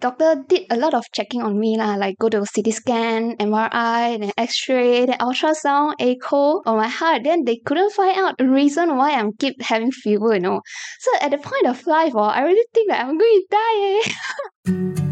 [0.00, 4.18] doctor did a lot of checking on me lah, like go to CT scan, MRI,
[4.20, 7.24] then X-ray, then ultrasound, echo on my heart.
[7.24, 10.60] Then they couldn't find out the reason why I'm keep having fever, you know.
[11.00, 14.98] So at the point of life, oh, I really think that I'm going to die.
[14.98, 15.04] Eh?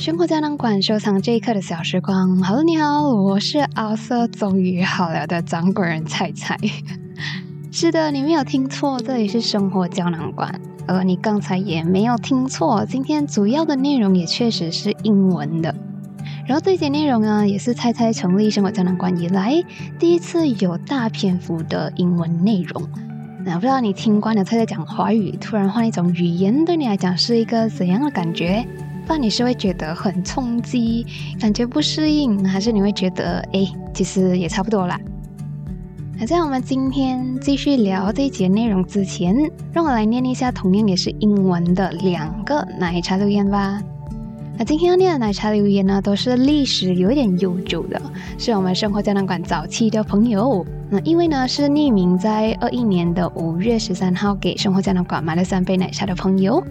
[0.00, 2.42] 生活胶囊馆收藏这一刻的小时光。
[2.42, 6.56] Hello，你好，我是奥色，终于好了的掌管人菜菜。
[7.70, 10.58] 是的，你没有听错，这里是生活胶囊馆。
[10.88, 15.74] 而你刚才也没有听错，今天主要的内容也确实是英文的。
[16.46, 19.62] 然后这节内容呢，也是菜菜成立生活胶囊馆以来
[19.98, 22.82] 第一次有大篇幅的英文内容。
[23.44, 28.66] 那不知道你听惯了菜菜讲华语，突然换一种语言，对你来讲是一个怎样的感觉？
[29.10, 31.04] 那你是会觉得很冲击，
[31.40, 34.96] 感觉不适应，还是你会觉得哎，其实也差不多啦？
[36.16, 39.34] 那在我们今天继续聊这一节内容之前，
[39.72, 43.82] 让我来念一下同样也是英文的两个奶茶留言吧。
[44.60, 47.98] 那今天要念的奶茶留言呢，都是历史有一点悠久的，
[48.36, 50.66] 是我们生活胶囊馆早期的朋友。
[50.90, 56.62] 那因为呢是匿名在二一年的五月十三号给生活胶囊馆买了三杯奶茶的朋友，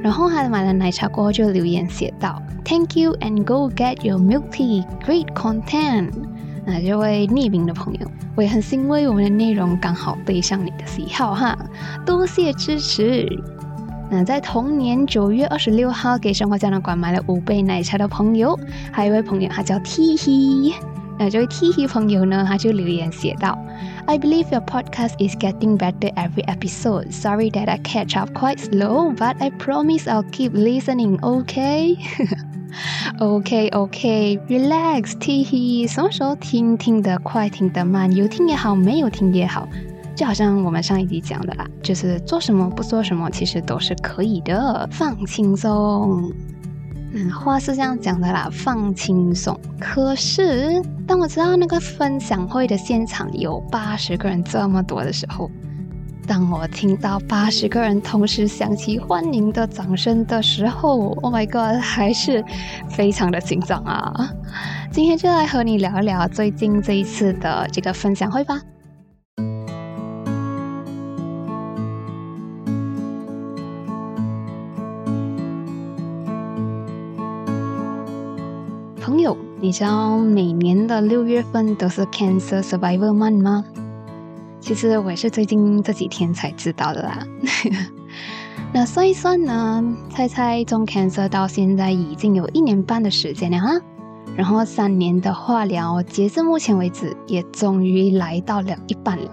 [0.00, 6.12] 然后他买了奶茶过后就留言写道：“Thank you and go get your milk tea, great content。”
[6.64, 11.58] 那这位匿名的朋友，我也很欣慰我们的内容刚好对上你的喜好哈，
[12.06, 13.26] 多谢支持。
[14.14, 18.54] 那在同年九月二十六号给生活胶囊馆买了五杯奶茶的朋友，
[18.92, 20.74] 还有一位朋友他叫 T T。
[21.18, 23.58] 那这位 T T 朋友呢，他就留言写道
[24.04, 27.10] ：“I believe your podcast is getting better every episode.
[27.10, 31.18] Sorry that I catch up quite slow, but I promise I'll keep listening.
[31.22, 31.96] OK?
[33.18, 34.38] OK OK.
[34.46, 35.86] Relax, T T。
[35.86, 39.66] 什么时候听听的快，听的慢，有听也好，没有听也好。”
[40.14, 46.32] 就好像我们上一集讲的啦，就是做什么不做什么，其实都是可以的，放轻松。
[47.14, 49.58] 嗯，话是这样讲的啦，放轻松。
[49.80, 55.50] 可是当我知道那个分享会的现场有八十个人这么多的时候，
[56.26, 62.42] 当我听到八十个人同时响起欢迎的掌声的时候，Oh my God，还是
[62.88, 64.30] 非常的紧张啊！
[64.90, 68.60] 今天就来和你聊一聊最近这一次的这个分享会吧。
[79.12, 83.62] 朋友你知道每年的六月份都是 Cancer Survivor Month 吗？
[84.58, 87.18] 其实我也是最近这几天才知道的啦。
[88.72, 93.78] 那算一算呢，猜猜中 Cancer 到现在已经有一年半的时间了哈。
[94.34, 99.30] 然后三年的化疗，截至目前为止也终于来到了一半了。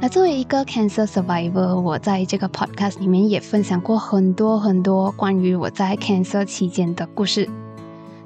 [0.00, 7.48] 那作为一个 Cancer Survivor，我在这个 Podcast 里面也分享过很多很多关于我在 Cancer 期间的故事。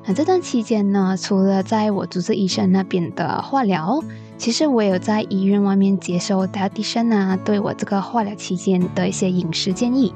[0.09, 4.01] 那这段期间呢，除了在我主治医生那边的化疗，
[4.39, 10.15] 其实我有在医院外面接受 dietitian 啊，对我这个化疗期间的一些饮食建议，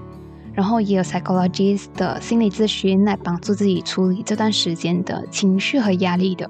[0.54, 6.48] 然后也有 psychologist 的心理咨询来帮助自己处理这段时间的情绪和压力的。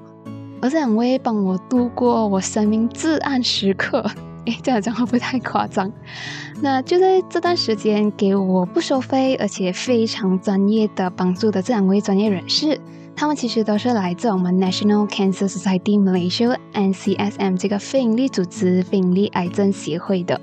[0.61, 4.05] 而这两位帮我度过我生命至暗时刻，
[4.45, 5.91] 诶，这样讲会不太夸张？
[6.61, 12.79] 那就在这段时间给我不收费而且非常专业的帮助的这两位专业人士。
[13.15, 20.39] 他们其实都是来自我们 National Cancer Society Malaysia NCSM 这个非营利组织、非营利癌症协会的。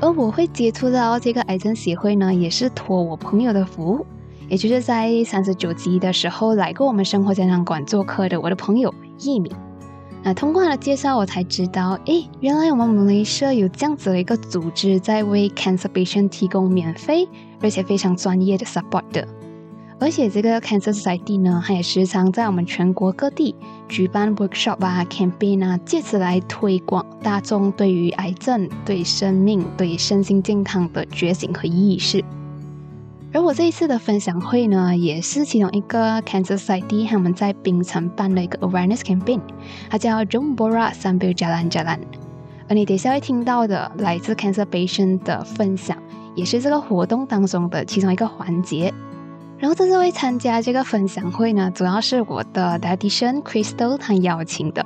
[0.00, 4.04] 而我会接触到这个癌症协会呢，也是托我朋友的福，
[4.48, 9.52] 也就是在三十九集的时候来过我们生活胶囊馆做客的我的朋友易敏。
[10.22, 17.28] 那通过他的介绍，我才知道，诶，原来我们 Malaysia 有这样子的一个组织，在为 cancer patient 提供免费
[17.60, 19.26] 而且非常专业的 support 的。
[19.98, 23.54] 而且这个 Cancer Society 呢，它也时常在我们全国各地
[23.88, 32.22] 举办 workshop 啊、campaign 啊，借此来推广大众对于癌症、对生命、对身心健康的觉醒和意识。
[33.32, 39.40] 而我这一次的分享会呢，也是其中一个 Cancer Society 他们在槟城办的一个 awareness campaign，
[39.88, 42.00] 它叫 Jumbora Sambil Jalan Jalan。
[42.68, 45.96] 而你等下会听到的来自 Cancer patient 的分享，
[46.34, 48.92] 也是这个活动当中的其中一个环节。
[49.58, 54.84] 然后这次会参加这个分享会呢，主要是我的 dietitian Crystal 他邀请的。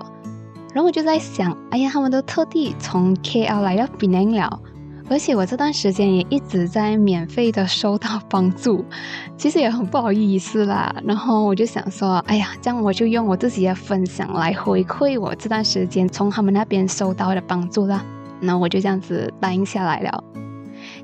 [0.72, 4.60] 然后我就在想，哎呀，他们都特地从 KL 来到槟城了，
[5.08, 8.84] 而且我这段时间也一直在免费的收到帮助，
[9.36, 10.94] 其实也很不好意思啦。
[11.04, 18.04] 然后我就想说，哎呀，这样我就用我自己的分享来回馈我这段时间从他们那边收到的帮助啦。
[18.40, 20.22] 那我就这样子答应下来了。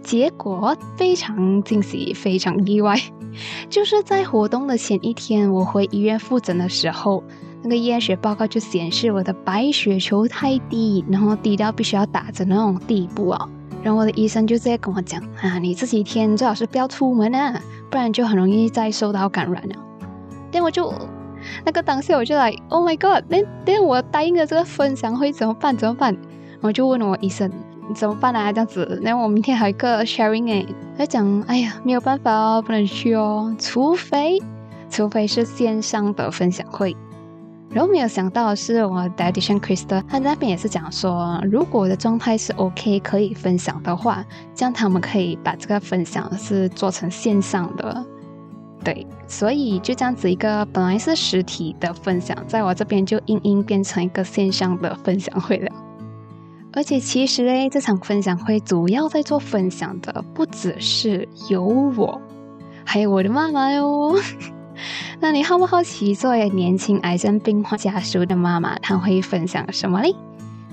[0.07, 2.97] 结果非常惊喜，非常意外，
[3.69, 7.25] 就是在活动的前一天，我回医院复诊的时候，
[7.65, 13.49] 那个验血报告就显示我的白血球太低，然后低到必须要打针那种地步啊。
[13.83, 17.61] 然后我的医生就直接跟我讲啊，你这几天最好是不要出门啊，
[17.91, 19.75] 不然就很容易再受到感染了。
[20.53, 20.95] 但我就
[21.65, 23.25] 那个当下我就来，Oh my God！
[23.29, 25.77] 那那我答应了这个分享会怎么办？
[25.77, 26.17] 怎么办？
[26.61, 27.51] 我就问我医生
[27.95, 28.53] 怎么办啊？
[28.53, 30.67] 这样子，那我明天还有一个 sharing 哎，
[30.99, 34.43] 他讲，哎呀，没有办法哦，不能去哦，除非
[34.91, 36.97] 除非是线上的分享会。
[37.69, 44.25] 然后没有想到是我 Dietitian Krista，他那边也是讲说，如果我的状态是 OK 可以分享的话，
[44.55, 48.05] 这样他们可以把这个分享是做成线上的。
[48.85, 55.71] 对，所以就这样子一个本来是实体的分享，在我这边就硬硬变成一个线上的分享会了。
[56.77, 62.21] 而且其实嘞，这场分享会主要在做分享的不只是有我，
[62.85, 64.15] 还有我的妈妈哟。
[65.19, 70.15] 那你好不好奇，作为年轻癌症病患家属的妈妈，她会分享什么嘞？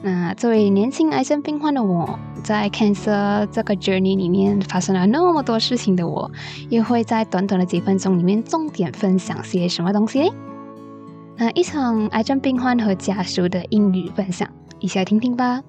[0.01, 6.29] 那作为年轻癌症病患的我，在 cancer 这个 journey 里面发生了那么多事情的我，
[6.69, 10.33] 又会在短短的几分钟里面重点分享些什么东西嘞？
[11.37, 14.45] 那一场癌症病患和家属的英语分享，
[14.79, 15.61] 一起来听听吧。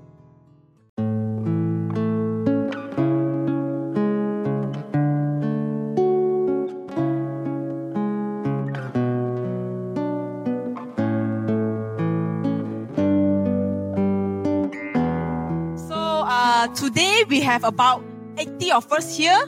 [17.25, 18.05] Today we have about
[18.37, 19.41] 80 of us here.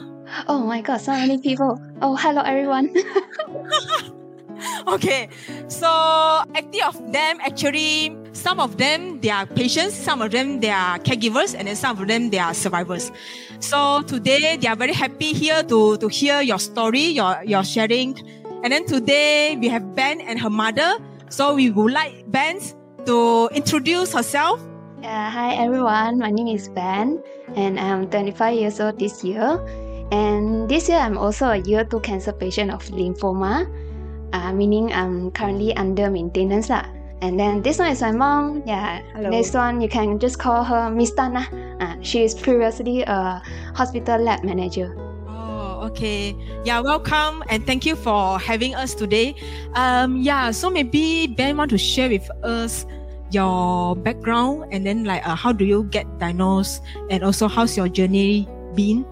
[0.47, 1.79] Oh my god, so many people.
[2.01, 2.89] Oh, hello everyone.
[4.87, 5.29] okay,
[5.67, 10.71] so 80 of them actually, some of them they are patients, some of them they
[10.71, 13.11] are caregivers, and then some of them they are survivors.
[13.59, 18.17] So today they are very happy here to, to hear your story, your, your sharing.
[18.63, 20.97] And then today we have Ben and her mother.
[21.29, 22.59] So we would like Ben
[23.05, 24.66] to introduce herself
[25.03, 27.21] uh, hi everyone, my name is Ben
[27.55, 29.59] and I'm 25 years old this year.
[30.11, 33.67] And this year I'm also a year 2 cancer patient of lymphoma,
[34.33, 36.69] uh, meaning I'm currently under maintenance.
[36.69, 36.85] Lah.
[37.21, 38.63] And then this one is my mom.
[38.65, 39.29] Yeah, Hello.
[39.29, 41.45] this one you can just call her Miss Tana.
[41.79, 43.41] Uh, she is previously a
[43.75, 44.95] hospital lab manager.
[45.27, 46.35] Oh, okay.
[46.63, 49.35] Yeah, welcome and thank you for having us today.
[49.73, 52.85] Um, yeah, so maybe Ben want to share with us
[53.31, 57.87] your background and then like uh, how do you get diagnosed and also how's your
[57.87, 59.05] journey been?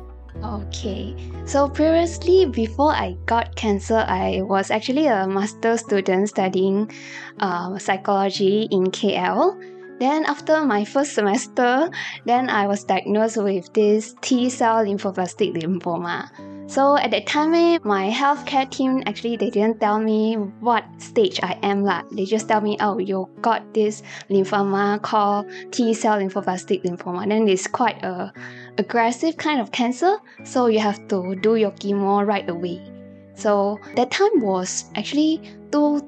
[0.44, 1.16] Okay.
[1.46, 6.92] So previously before i got cancer i was actually a master student studying
[7.40, 9.54] uh, psychology in kl
[10.00, 11.90] then after my first semester
[12.26, 16.30] then i was diagnosed with this t-cell lymphoblastic lymphoma
[16.68, 21.40] so at that time, eh, my healthcare team actually they didn't tell me what stage
[21.44, 22.10] I am like.
[22.10, 24.02] They just tell me, oh, you got this
[24.32, 27.30] lymphoma called T cell lymphoblastic lymphoma.
[27.30, 28.34] Then it's quite a
[28.80, 32.82] aggressive kind of cancer, so you have to do your chemo right away.
[33.36, 35.42] So that time was actually
[35.72, 36.02] to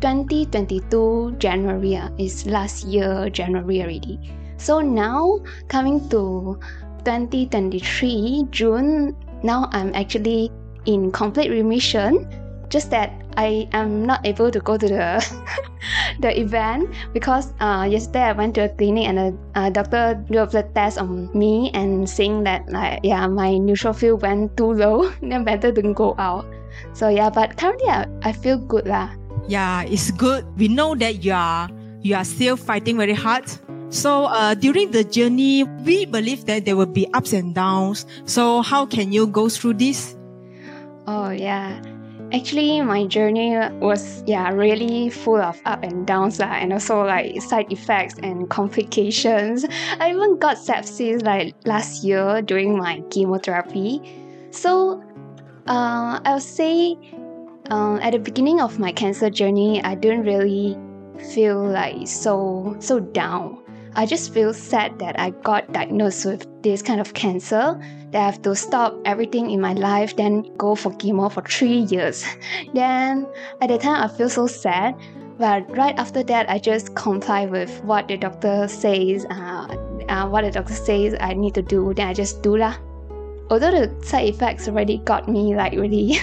[0.00, 1.96] 2022 January.
[1.96, 4.20] Uh, it's last year January already.
[4.56, 6.58] So now coming to
[7.04, 10.52] 2023 June now I'm actually
[10.86, 12.28] in complete remission.
[12.68, 15.18] Just that I am not able to go to the
[16.22, 20.38] the event because uh, yesterday I went to a clinic and a, a doctor do
[20.38, 25.10] a blood test on me and saying that like yeah my neutrophil went too low,
[25.22, 26.46] then better don't go out.
[26.92, 29.19] So yeah, but currently I, I feel good lah.
[29.48, 30.44] Yeah, it's good.
[30.58, 31.68] We know that you are
[32.02, 33.44] you are still fighting very hard
[33.90, 38.06] so uh, during the journey, we believe that there will be ups and downs.
[38.24, 40.16] So how can you go through this?
[41.08, 41.82] Oh yeah.
[42.32, 47.42] Actually, my journey was yeah really full of up and downs uh, and also like
[47.42, 49.66] side effects and complications.
[49.98, 54.00] I even got sepsis like last year during my chemotherapy.
[54.52, 55.02] So,
[55.66, 56.94] uh, I would say
[57.70, 60.76] um, at the beginning of my cancer journey, I didn't really
[61.32, 63.58] feel like so so down.
[63.94, 67.78] I just feel sad that I got diagnosed with this kind of cancer,
[68.12, 71.86] that I have to stop everything in my life, then go for chemo for three
[71.90, 72.24] years.
[72.74, 73.26] then
[73.60, 74.94] at the time, I feel so sad.
[75.38, 79.26] But right after that, I just comply with what the doctor says.
[79.30, 79.76] Uh,
[80.08, 82.76] uh, what the doctor says I need to do, then I just do lah.
[83.50, 86.18] Although the side effects already got me like really,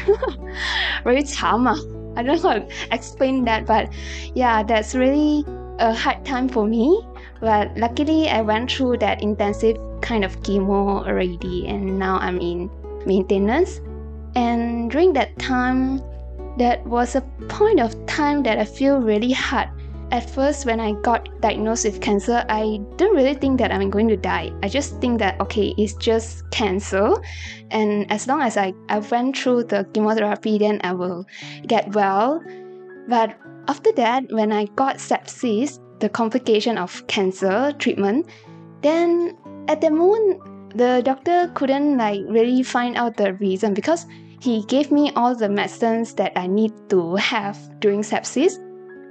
[1.03, 1.75] very trauma.
[1.77, 1.98] Ah.
[2.17, 3.93] I don't know how to explain that, but
[4.34, 5.46] yeah, that's really
[5.77, 7.05] a hard time for me.
[7.39, 12.72] But luckily, I went through that intensive kind of chemo already, and now I'm in
[13.05, 13.81] maintenance.
[14.36, 16.01] And during that time,
[16.57, 19.69] that was a point of time that I feel really hard.
[20.10, 24.08] At first, when I got diagnosed with cancer, I didn't really think that I'm going
[24.08, 24.54] to die.
[24.64, 27.14] I just think that, okay, it's just cancer.
[27.72, 31.26] And as long as I, I went through the chemotherapy, then I will
[31.68, 32.42] get well.
[33.10, 33.38] But
[33.68, 38.28] after that, when I got sepsis, the complication of cancer treatment,
[38.82, 39.38] then
[39.68, 40.42] at the moment,
[40.78, 44.06] the doctor couldn't like really find out the reason because
[44.40, 48.64] he gave me all the medicines that I need to have during sepsis.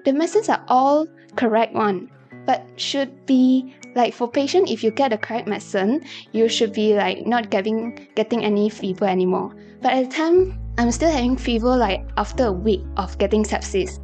[0.07, 2.09] The medicines are all correct one,
[2.47, 6.95] but should be like for patient if you get the correct medicine, you should be
[6.95, 9.51] like not getting getting any fever anymore.
[9.83, 13.99] But at the time, I'm still having fever like after a week of getting sepsis.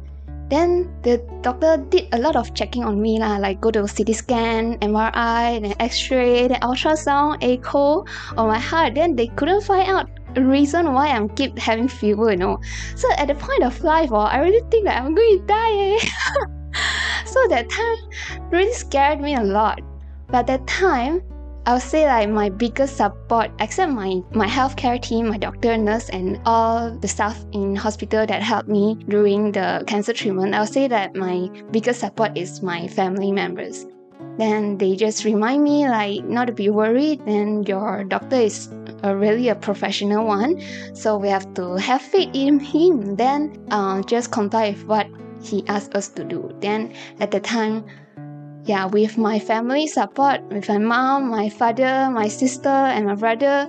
[0.51, 4.11] Then the doctor did a lot of checking on me lah, like go to CT
[4.13, 8.03] scan, MRI, then X-ray, then ultrasound, echo
[8.35, 8.95] on my heart.
[8.95, 12.59] Then they couldn't find out reason why I'm keep having fever, you know.
[12.95, 15.75] So at the point of life, oh, I really think that I'm going to die.
[15.75, 15.99] Eh?
[17.25, 19.81] so that time really scared me a lot.
[20.27, 21.21] But that time,
[21.65, 26.09] I would say like my biggest support, except my my healthcare team, my doctor, nurse,
[26.09, 30.55] and all the staff in hospital that helped me during the cancer treatment.
[30.55, 33.85] I would say that my biggest support is my family members.
[34.37, 37.21] Then they just remind me like not to be worried.
[37.27, 38.69] And your doctor is
[39.03, 40.61] a really a professional one,
[40.95, 43.15] so we have to have faith in him.
[43.15, 45.07] Then uh, just comply with what
[45.41, 46.55] he asked us to do.
[46.61, 47.85] Then at the time
[48.65, 53.67] yeah, with my family support, with my mom, my father, my sister, and my brother,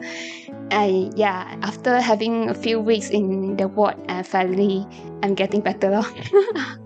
[0.70, 4.86] I yeah, after having a few weeks in the ward, I finally
[5.22, 6.02] I'm getting better.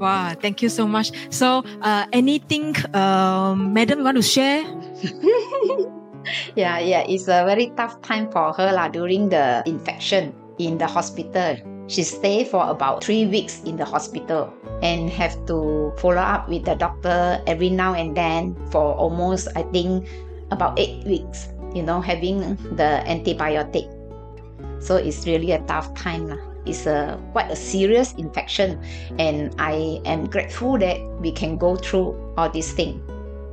[0.00, 1.12] wow, thank you so much.
[1.30, 4.62] So, uh, anything, um, madam, want to share?
[6.56, 10.86] yeah, yeah, it's a very tough time for her lah during the infection in the
[10.86, 11.56] hospital.
[11.88, 14.52] She stayed for about three weeks in the hospital
[14.82, 19.62] and have to follow up with the doctor every now and then for almost, I
[19.72, 20.04] think,
[20.50, 23.88] about eight weeks, you know, having the antibiotic.
[24.80, 26.28] So it's really a tough time.
[26.68, 28.78] It's a quite a serious infection,
[29.18, 33.00] and I am grateful that we can go through all these things.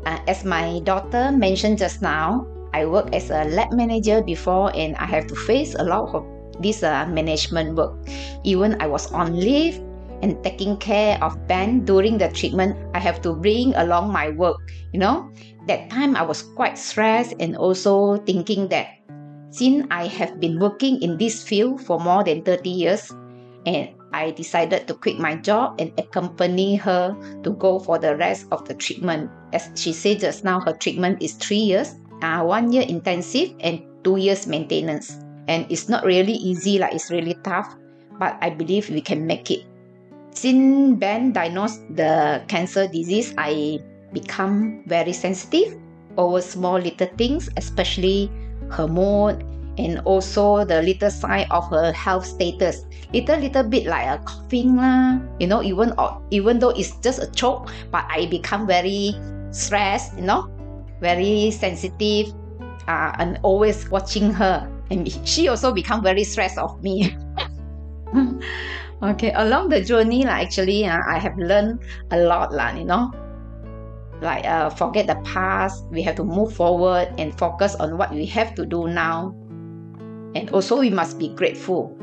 [0.05, 2.45] Uh, as my daughter mentioned just now,
[2.75, 6.27] I work as a lab manager before, and I have to face a lot of
[6.60, 7.95] this uh, management work.
[8.43, 9.79] Even I was on leave
[10.22, 14.57] and taking care of Ben during the treatment, I have to bring along my work.
[14.93, 15.31] You know,
[15.67, 18.88] that time I was quite stressed and also thinking that
[19.55, 23.12] since I have been working in this field for more than 30 years,
[23.65, 28.47] and I decided to quit my job and accompany her to go for the rest
[28.51, 29.31] of the treatment.
[29.53, 33.81] As she said just now, her treatment is three years, uh, one year intensive and
[34.03, 37.75] two years maintenance and it's not really easy like it's really tough
[38.19, 39.65] but i believe we can make it
[40.31, 43.79] since ben diagnosed the cancer disease i
[44.13, 45.77] become very sensitive
[46.17, 48.31] over small little things especially
[48.72, 49.43] her mood
[49.77, 52.86] and also the little sign of her health status.
[53.13, 57.24] Little little bit like a coughing lah you know even or even though it's just
[57.24, 59.15] a choke but i become very
[59.51, 60.51] stressed you know
[61.00, 62.34] very sensitive
[62.88, 64.69] uh, and always watching her.
[64.91, 67.15] And she also become very stressed of me.
[69.03, 71.84] Okay along the journey like actually uh, i have learned
[72.15, 73.12] a lot lah, you know
[74.25, 78.25] like uh, forget the past we have to move forward and focus on what we
[78.25, 79.34] have to do now
[80.36, 81.96] and also we must be grateful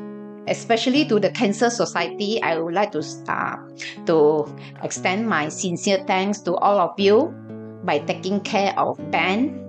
[0.49, 3.57] especially to the cancer society i would like to uh,
[4.07, 4.47] to
[4.83, 7.35] extend my sincere thanks to all of you
[7.85, 9.62] by taking care of ben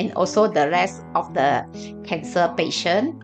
[0.00, 1.62] and also the rest of the
[2.08, 3.20] cancer patient.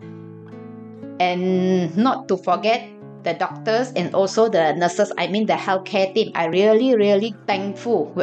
[1.19, 2.87] And not to forget
[3.23, 6.31] the doctors and also the nurses, I mean the healthcare team.
[6.35, 8.13] I really, really thankful,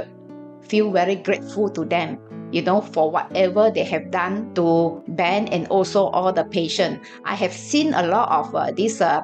[0.74, 2.18] feel very grateful to them,
[2.50, 6.98] you know, for whatever they have done to Ben and also all the patient.
[7.24, 9.22] I have seen a lot of uh, this, uh,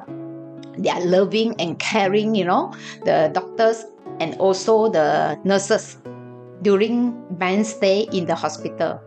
[0.77, 2.71] they are loving and caring, you know,
[3.03, 3.83] the doctors
[4.21, 5.97] and also the nurses
[6.61, 9.01] during Ben's stay in the hospital.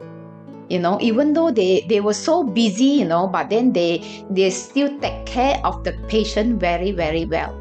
[0.68, 4.00] You know even though they they were so busy you know but then they
[4.32, 7.52] they still take care of the patient very very well.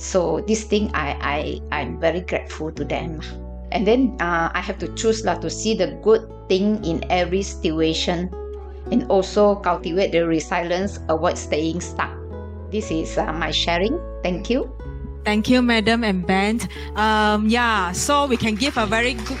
[0.00, 1.38] So this thing i i
[1.76, 3.20] i'm very grateful to them
[3.72, 7.42] And then uh, I have to choose lah to see the good thing in every
[7.42, 8.32] situation
[8.90, 12.12] and also cultivate the resilience, avoid staying stuck.
[12.72, 14.00] This is uh, my sharing.
[14.22, 14.72] Thank you.
[15.24, 16.60] Thank you, Madam and Ben.
[16.96, 19.40] Um, yeah, so we can give a very good,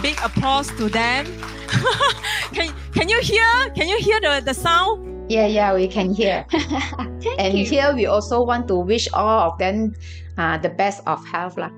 [0.00, 1.26] big applause to them.
[2.54, 3.70] can, can you hear?
[3.74, 5.30] Can you hear the, the sound?
[5.30, 6.46] Yeah, yeah, we can hear.
[7.38, 7.64] and you.
[7.64, 9.94] here we also want to wish all of them
[10.38, 11.56] uh, the best of health.
[11.56, 11.70] lah.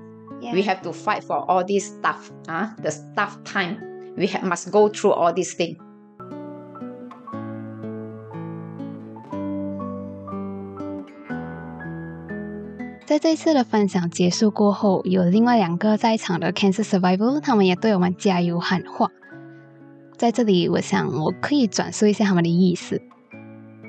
[0.53, 3.77] We have to fight for all this stuff, uh, the tough time.
[4.15, 5.77] We ha- must go through all these things.
[13.05, 19.09] 在这一次的分享结束过后，有另外两个在场的 cancer survivor，他们也对我们加油喊话。
[20.17, 23.01] 在这里，我想我可以转述一下他们的意思。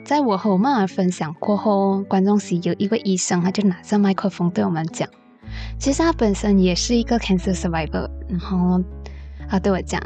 [0.04, 5.08] 在我和我妈妈分享过后，观众席有一位医生，他就拿着麦克风对我们讲，
[5.78, 8.82] 其实他本身也是一个 cancer survivor，然后
[9.48, 10.00] 他对我讲，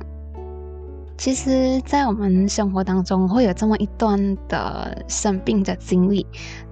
[1.16, 6.26] 其实，在我们生活当中会有这么一段的生病的经历，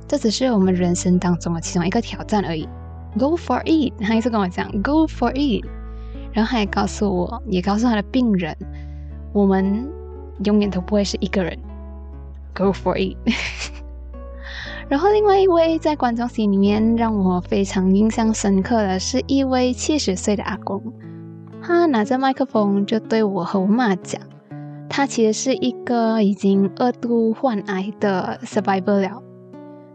[0.07, 2.69] 这只是我们人生当中的其中一个挑战而已。
[3.19, 5.65] Go for it，他一直跟我讲 Go for it，
[6.33, 8.57] 然后他也告诉我，也告诉他的病人，
[9.33, 9.89] 我们
[10.45, 11.59] 永远都不会是一个人。
[12.55, 13.17] Go for it。
[14.89, 20.83] 然后另外一位在观众席里面让我非常印象深刻的是一位七十岁的阿公，
[21.61, 24.19] 他拿着麦克风就对我和我妈讲，
[24.89, 29.23] 他其实是一个已经二度患癌的 survivor 了。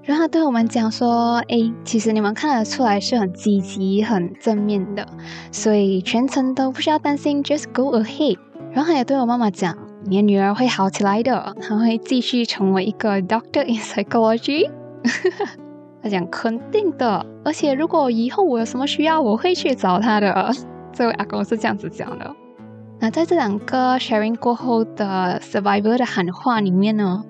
[0.04, 5.08] 然后他对我们讲说：“诶，其实你们看得出来是很积极、很正面的，
[5.52, 8.38] 所以全程都不需要担心，just go ahead。”
[8.72, 14.70] 然后他也对我妈妈讲：“你的女儿会好起来的，她会继续成为一个 doctor in psychology。”
[16.02, 20.52] 他讲肯定的，而且如果以后我有什么需要，我会去找他的。
[20.92, 22.36] 这位阿公是这样子讲的。
[23.00, 27.24] 那在这两个 sharing 过后的 survivor 的喊话里面呢，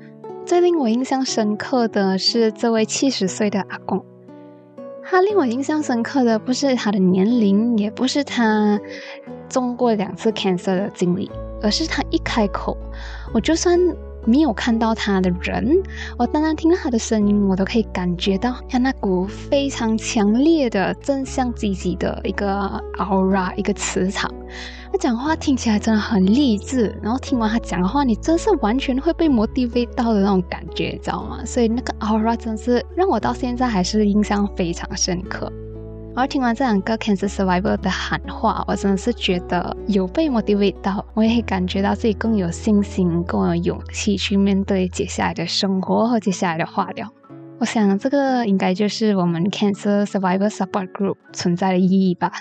[0.46, 4.04] 最令我印象深刻的是这位七十岁的阿公。
[5.02, 8.80] 他令我印象深刻的不是他的年龄，也不是他
[9.50, 11.30] 中过两次 cancer 的经历，
[11.62, 12.78] 而是他一开口，
[13.34, 13.80] 我就算
[14.26, 15.82] 没有看到他的人，
[16.18, 24.32] 我单单听到他的声音，我都可以感觉到他那股非常强烈的正向积极的一个 aura，一个磁场。
[24.92, 31.44] 他讲话听起来真的很励志，然后听完他讲的话，你真是完全会被 motivate 到的那种感觉，你知道吗？
[31.46, 35.52] 所以那个 aura 真是让我到现在还是印象非常深刻。
[36.16, 47.12] 而听完这两个 cancer survivor 的喊话，我真的是觉得有被 motivate 到，我也感觉到自己更有信心、更有勇气去面对接下来的生活和接下来的化疗。
[47.60, 52.32] 我想这个应该就是我们 cancer survivor support group 存在的意义吧。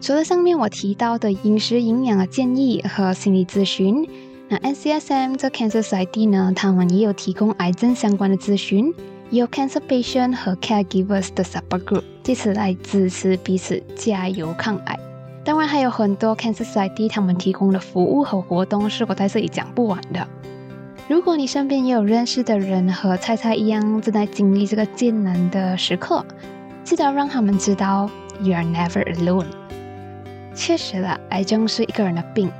[0.00, 4.08] 除了上面我提到的饮食营养的建议和心理咨询，
[4.48, 8.94] 那 NCSM 这 Cancer Society 呢，他们也有提供癌症相关的咨询，
[9.28, 14.98] 也有 Cancer Patient 和 Caregivers 的 Support Group，借此来支持彼此加油抗癌。
[15.44, 20.26] 当然还有很多 Cancer Society 他们提供的服务和活动是我在这里讲不完的。
[21.08, 26.24] 如果你身边也有认识的人和菜菜一样正在经历这个艰难的时刻，
[26.84, 28.08] 记得让他们知道
[28.40, 29.44] You are never alone。
[30.54, 32.50] 确实了，癌症是一个人的病，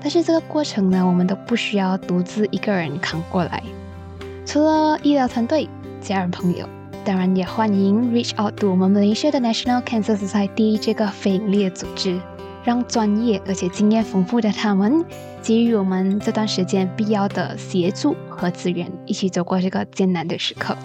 [0.00, 3.62] 但是这个过程呢，我们都不需要独自一个人扛过来。
[4.44, 5.68] 除了医疗团队、
[6.00, 6.68] 家人朋友，
[7.04, 12.20] 当然也欢迎 reach out to 我们 Malaysia 的 National Cancer Society 这个非营利的组织，
[12.64, 15.04] 让专业而且经验丰富的他们
[15.42, 20.76] 给予我们这段时间必要的协助和资源，一起走过这个艰难的时刻。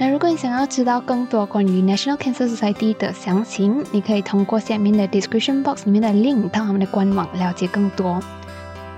[0.00, 8.22] 那如果你想要知道更多关于 National Cancer Society 的详情，你可以通过下面的 description box 里面的 link 到他们的官网了解更多。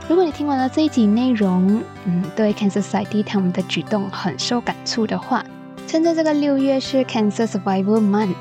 [0.06, 5.42] 如果你听完了这一集内容，嗯，对 Cancer Society 他们的举动很受感触的话，
[5.86, 8.34] 趁着这个六月是 Cancer Survival Month，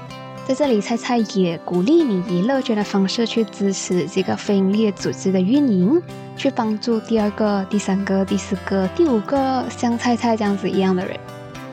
[0.45, 6.01] 在这里菜菜也鼓励你以乐捐的方式去支持这个非营利组织的运营，
[6.35, 11.17] 去帮助第二个、第三个、第四个、第五个像菜菜这样子一样的人。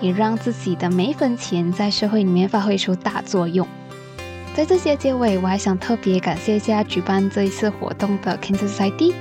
[0.01, 3.67] 也让自己的每一分钱在社会里面发挥出大作用。
[4.55, 9.13] 在这些结尾，我还想特别感谢一下举办这一次活动的 Cancer Society，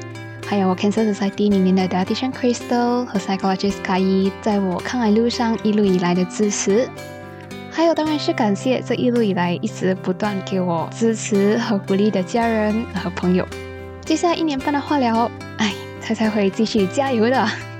[0.46, 6.88] 还有我 Cancer Society 里面的 Dietitian Crystal 和 Psychologist 卡伊，在我抗癌路上一路以来的支持。
[7.70, 13.46] 还有当然是感谢这一路以来一直不断给我支持和鼓励的家人和朋友。
[14.06, 17.75] 接下来一年半的化疗，哎，猜猜会继续加油的。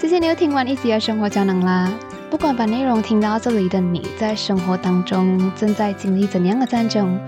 [0.00, 1.92] 谢谢你又听完一集的生活胶囊啦。
[2.30, 7.18] 不管把内容听到这里的你，在生活当中正在经历怎样的战争，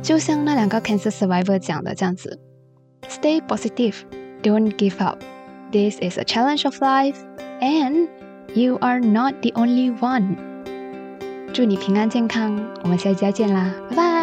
[0.00, 2.38] 就像那两个 cancer survivor 讲的这样子
[3.08, 3.96] ：Stay positive,
[4.40, 5.18] don't give up.
[5.72, 7.16] This is a challenge of life,
[7.60, 8.06] and
[8.54, 10.36] you are not the only one.
[11.52, 14.19] 祝你平安健康，我们下期再见啦，拜拜。